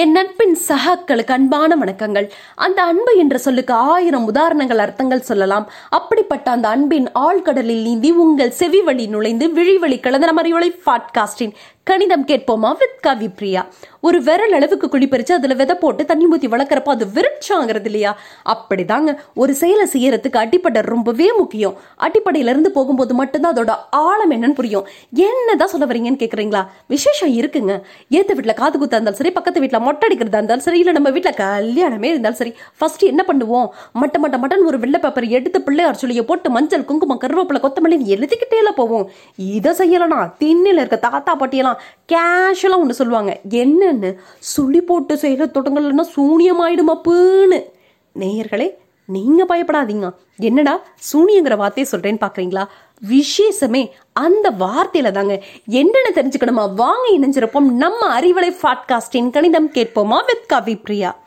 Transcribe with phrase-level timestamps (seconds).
[0.00, 2.28] என் நட்பின் சகாக்களுக்கு அன்பான வணக்கங்கள்.
[2.54, 5.70] அந்த அன்பு என்ற சொல்லுக்கு ஆயிரம் உதாரணங்கள் அர்த்தங்கள் சொல்லலாம்.
[5.90, 11.54] அப்படிப்பட்ட அந்த அன்பின் ஆழ்கடலில் நீந்தி உங்கள் செவி வழி நுழைந்து விழிவழி கலந்த மறியொலை பாட்காஸ்டின்
[11.88, 12.70] கணிதம் கேட்போமா?
[12.78, 13.66] வித் கவி பிரியா.
[14.00, 18.18] ஒரு விரல் அளவுக்கு குழி பறிச்சு அதுல விதை போட்டு தண்ணி ஊத்தி வளர்க்குறப்ப அது விருட்சாங்கிறது இல்லையா?
[18.52, 19.16] அப்படிதாங்க.
[19.34, 21.76] ஒரு செயலை செய்யறதுக்கு அடிப்படை ரொம்பவே முக்கியம்.
[22.00, 24.86] அடிப்படையில இருந்து போகும்போது மட்டும்தான் அதோட ஆழம் என்னன்னு புரியும்.
[25.14, 26.66] என்னதான் சொல்ல வரீங்கன்னு கேக்குறீங்களா?
[26.86, 27.82] விசேஷம் இருக்குங்க.
[28.10, 31.32] ஏத்த வீட்டுல காது குத்தா இருந்தாலும் சரி பக்கத்து வீட்டுல மொட்டை அடிக்கிறதா இருந்தாலும் சரி இல்ல நம்ம வீட்டுல
[31.42, 33.68] கல்யாணமே இருந்தாலும் சரி ஃபர்ஸ்ட் என்ன பண்ணுவோம்?
[34.00, 38.54] மட்ட மட்ட மட்டன் ஒரு வெள்ளை பேப்பர் எடுத்து பிள்ளையார் சொல்லிய போட்டு மஞ்சள் குங்குமம் கருவேப்பிலை கொத்தமல்லி எழுதிக்கிட்டே
[38.76, 39.10] போவோம்.
[39.36, 41.75] இதை செய்யலனா திண்ணில இருக்க தாத்தா பாட்டியெல்லாம்
[42.12, 43.40] கேஷுவலாக ஒன்று சொல்லுவாங்க.
[43.48, 47.62] என்னன்னு சுழி போட்டு செய்யற தொடங்கலன்னா சூனியமாயிடுமாப்புன்னு
[48.18, 48.70] நேயர்களே
[49.06, 50.10] நீங்க பயப்படாதீங்க.
[50.36, 52.64] என்னடா சூனியங்கிற வார்த்தையை சொல்றேன்னு பாக்குறீங்களா?
[53.08, 55.42] விசேஷமே அந்த வார்த்தையில தாங்க.
[55.66, 56.74] என்னென்ன தெரிஞ்சுக்கணுமா?
[56.74, 57.70] வாங்க இணைஞ்சிருப்போம்.
[57.70, 61.24] நம்ம அறிவலை பாட்காஸ்டின் கணிதம் கேட்போமா வித் கவி பிரியா.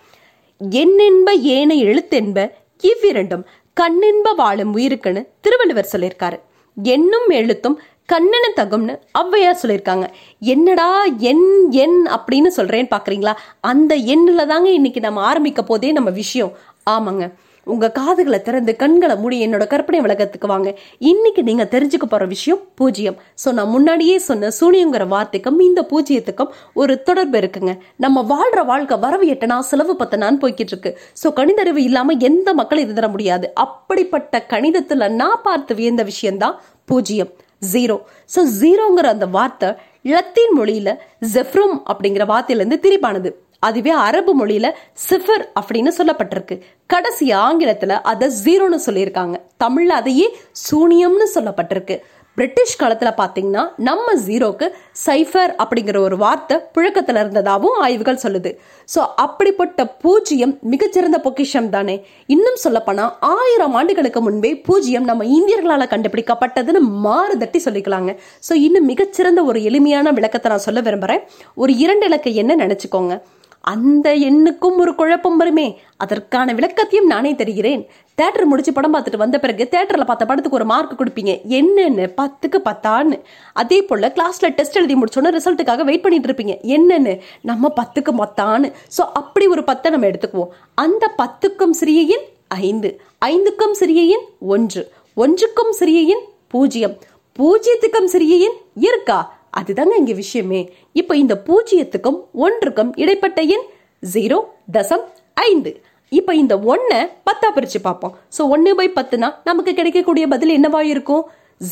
[0.70, 3.46] என்னென்ப ஏன எழுத்தென்ப இவ்விரண்டும்
[3.82, 6.40] கண்ணென்ப வாழும் உயிருக்குன்னு திருவள்ளுவர் சொல்லியிருக்காரு.
[6.84, 7.80] என்னும் எழுத்தும்
[8.12, 10.06] கண்ணனு தகும்னு ஔவையார் சொல்லியிருக்காங்க.
[10.54, 10.88] என்னடா
[11.32, 11.46] என்
[11.84, 13.34] என் அப்படின்னு சொல்கிறேன்னு பார்க்குறீங்களா
[13.72, 16.52] அந்த எண்ணில் தாங்க இன்னைக்கு நம்ம ஆரம்பிக்க போதே நம்ம விஷயம்.
[16.96, 17.26] ஆமாங்க.
[17.72, 20.70] உங்கள் காதுகளை திறந்து கண்களை மூடி என்னோட கற்பனை விளக்கத்துக்கு வாங்க.
[21.10, 23.18] இன்னைக்கு நீங்கள் தெரிஞ்சுக்க போகிற விஷயம் பூஜ்ஜியம்.
[23.42, 27.74] ஸோ நான் முன்னாடியே சொன்ன சூனியங்கிற வார்த்தைக்கும் இந்த பூஜ்ஜியத்துக்கும் ஒரு தொடர்பு இருக்குங்க.
[28.06, 30.94] நம்ம வாழ்கிற வாழ்க்கை வரவு எட்டனா செலவு பத்தனான்னு போய்கிட்டு இருக்கு.
[31.24, 33.48] ஸோ கணிதறிவு இல்லாமல் எந்த மக்களும் இது தர முடியாது.
[33.66, 36.58] அப்படிப்பட்ட கணிதத்தில் நான் பார்த்து வியந்த விஷயம்தான்
[36.92, 37.32] பூஜ்ஜியம்.
[37.62, 37.98] ஜீரோ
[38.36, 39.70] ஸோ ஜீரோங்கிற அந்த வார்த்தை
[40.02, 40.90] லத்தீன் மொழியில
[41.34, 43.32] ஜெஃப்ரும் அப்படிங்கிற வார்த்தையிலேருந்து திரிபானது.
[43.68, 44.68] அதுவே அரபு மொழியில
[45.10, 46.56] சிஃபர் அப்படின்னு சொல்லப்பட்டிருக்கு.
[46.86, 49.36] கடைசி ஆங்கிலத்துல அதை ஜீரோன்னு சொல்லியிருக்காங்க.
[49.64, 50.28] தமிழ்ல அதையே
[50.66, 51.98] சூனியம்னு சொல்லப்பட்டிருக்கு.
[52.40, 54.68] பிரிட்டிஷ் காலத்தில் பார்த்தீங்கன்னா நம்ம ஜீரோக்கு
[55.06, 58.52] சைஃபர் அப்படிங்கிற ஒரு வார்த்தை புழக்கத்தில் இருந்ததாகவும் ஆய்வுகள் சொல்லுது.
[58.94, 61.96] ஸோ அப்படிப்பட்ட பூஜ்ஜியம் மிகச்சிறந்த பொக்கிஷம் தானே.
[62.36, 68.14] இன்னும் சொல்லப்போனால் ஆயிரம் ஆண்டுகளுக்கு முன்பே பூஜ்ஜியம் நம்ம இந்தியர்களால் கண்டுபிடிக்கப்பட்டதுன்னு மாறுதட்டி சொல்லிக்கலாங்க.
[68.50, 71.26] ஸோ இன்னும் மிகச்சிறந்த ஒரு எளிமையான விளக்கத்தை நான் சொல்ல விரும்புகிறேன்
[71.64, 73.16] ஒரு இரண்டு இலக்க என்ன நினச்சிக்கோங்க.
[73.62, 75.82] அந்த எண்ணுக்கும் ஒரு குழப்பம் வருமே.
[75.98, 77.90] அதற்கான விளக்கத்தையும் நானே தருகிறேன்.
[78.22, 81.42] தேட்டர் முடிச்சு படம் பார்த்துட்டு வந்த பிறகு தேட்டரில் பார்த்த படத்துக்கு ஒரு மார்க் கொடுப்பீங்க.
[81.48, 82.06] என்னென்னு?
[82.22, 83.22] பத்துக்கு பத்தான்னு.
[83.54, 86.56] அதே போல் கிளாஸில் டெஸ்ட் எழுதி முடிச்சோன்னு ரிசல்ட்டுக்காக வெயிட் பண்ணிட்டு இருப்பீங்க.
[86.64, 87.20] என்னென்னு?
[87.42, 88.74] நம்ம பத்துக்கு மொத்தான்னு.
[88.98, 90.48] ஸோ அப்படி ஒரு பத்தை நம்ம எடுத்துக்குவோம்.
[90.74, 93.02] அந்த பத்துக்கும் சிறிய எண் ஐந்து.
[93.26, 94.92] ஐந்துக்கும் சிறிய எண் ஒன்று.
[95.16, 96.98] ஒன்றுக்கும் சிறிய எண் பூஜ்ஜியம்.
[97.40, 99.39] பூஜ்ஜியத்துக்கும் சிறிய எண் இருக்கா?
[99.60, 100.62] அதுதாங்க இங்க விஷயமே.
[101.02, 103.66] இப்போ இந்த பூஜ்ஜியத்துக்கும் ஒன்றுக்கும் இடைப்பட்ட எண்
[104.14, 104.40] ஜீரோ
[104.76, 105.06] தசம்
[105.50, 105.72] ஐந்து.
[106.20, 108.14] இப்போ இந்த ஒன்னை பத்தா பிரிச்சு பார்ப்போம்.
[108.36, 111.24] ஸோ ஒன்று பை பத்துனா நமக்கு கிடைக்கக்கூடிய பதில் என்னவா இருக்கும்?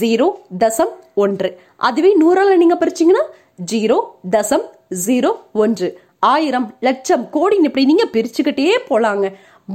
[0.02, 0.28] ஜீரோ
[0.64, 0.94] தசம்
[1.24, 1.50] ஒன்று.
[1.88, 3.24] அதுவே நூறால நீங்க பிரிச்சீங்கன்னா
[3.72, 3.98] ஜீரோ
[4.36, 4.66] தசம்
[5.06, 5.32] ஜீரோ
[5.64, 5.90] ஒன்று.
[6.34, 9.28] ஆயிரம் லட்சம் கோடின்னு இப்படி நீங்க பிரிச்சுக்கிட்டே போலாங்க.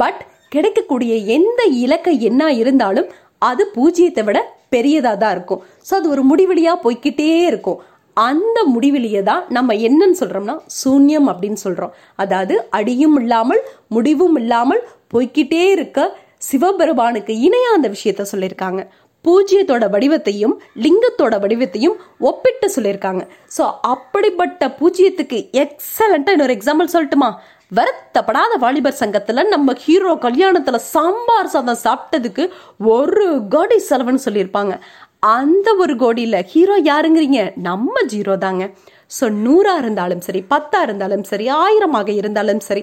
[0.02, 0.20] பட்
[0.54, 3.10] கிடைக்கக்கூடிய எந்த இலக்கை என்ன இருந்தாலும்
[3.50, 4.40] அது பூஜ்ஜியத்தை விட
[4.74, 5.62] பெரியதா தான் இருக்கும்.
[5.86, 7.80] ஸோ அது ஒரு முடிவெளியா போய்கிட்டே இருக்கும்.
[8.16, 14.82] அந்த முடிவிலேயே தான் நம்ம என்னன்னு சொல்கிறோம்னா சூன்யம் அப்படின்னு சொல்கிறோம் அதாவது அடியும் இல்லாமல் முடிவும் இல்லாமல்
[15.14, 16.00] போய்கிட்டே இருக்க
[16.48, 18.80] சிவபெருமானுக்கு இணையா அந்த விஷயத்த சொல்லியிருக்காங்க.
[19.24, 21.96] பூஜ்யத்தோட வடிவத்தையும் லிங்கத்தோட வடிவத்தையும்
[22.28, 23.22] ஒப்பிட்டு சொல்லியிருக்காங்க.
[23.56, 27.30] ஸோ அப்படிப்பட்ட பூஜ்யத்துக்கு எக்ஸலண்ட்டாக இன்னொரு எக்ஸாம்பிள் சொல்லட்டுமா?
[27.78, 32.44] வருத்தப்படாத வாலிபர் சங்கத்தில் நம்ம ஹீரோ கல்யாணத்தில் சாம்பார் சாதம் சாப்பிட்டதுக்கு
[32.94, 34.74] ஒரு கோடி செலவுன்னு சொல்லியிருப்பாங்க.
[35.22, 37.40] அந்த ஒரு கோடியில் ஹீரோ யாருங்கிறீங்க?
[37.66, 38.64] நம்ம ஜீரோ தாங்க.
[39.16, 42.82] ஸோ நூறாக இருந்தாலும் சரி பத்தாக இருந்தாலும் சரி ஆயிரமாக இருந்தாலும் சரி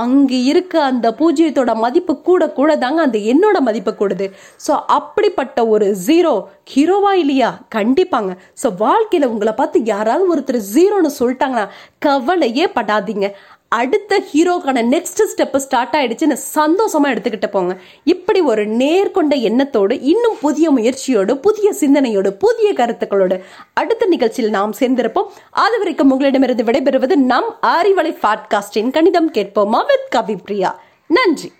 [0.00, 4.26] அங்கே இருக்க அந்த பூஜ்ஜியத்தோட மதிப்பு கூட கூட தாங்க அந்த என்னோட மதிப்பு கூடுது.
[4.66, 6.34] ஸோ அப்படிப்பட்ட ஒரு ஜீரோ
[6.72, 7.50] ஹீரோவா இல்லையா?
[7.76, 8.32] கண்டிப்பாங்க.
[8.62, 11.66] ஸோ வாழ்க்கையில் உங்களை பார்த்து யாராவது ஒருத்தர் ஜீரோன்னு சொல்லிட்டாங்கன்னா
[12.06, 13.28] கவலையே படாதீங்க.
[13.68, 17.76] அடுத்த ஹீரோக்கான நெக்ஸ்ட் ஸ்டெப் ஸ்டார்ட் ஆயிடுச்சுன்னு சந்தோஷமா எடுத்துக்கிட்டு போங்க.
[18.04, 25.26] இப்படி ஒரு நேர்கொண்ட எண்ணத்தோடு இன்னும் புதிய முயற்சியோடு புதிய சிந்தனையோடு புதிய கருத்துக்களோடு அடுத்த நிகழ்ச்சியில் நாம் சேர்ந்திருப்போம்.
[25.50, 31.52] அது வரைக்கும் உங்களிடமிருந்து விடைபெறுவது நம் ஆரிவளை பாட்காஸ்டின் கணிதம் கேட்போமா வித் கவி பிரியா நன்றி.